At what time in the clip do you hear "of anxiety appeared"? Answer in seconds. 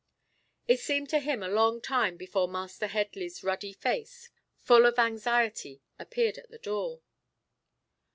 4.87-6.39